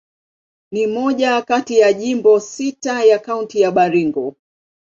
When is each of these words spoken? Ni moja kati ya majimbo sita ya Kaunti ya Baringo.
Ni 0.71 0.87
moja 0.87 1.41
kati 1.41 1.79
ya 1.79 1.87
majimbo 1.87 2.39
sita 2.39 3.03
ya 3.03 3.19
Kaunti 3.19 3.61
ya 3.61 3.71
Baringo. 3.71 4.35